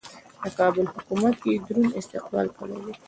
د 0.43 0.45
کابل 0.59 0.85
حکومت 0.93 1.35
یې 1.47 1.55
دروند 1.65 1.97
استقبال 1.99 2.47
کړی 2.57 2.77
دی. 2.85 2.93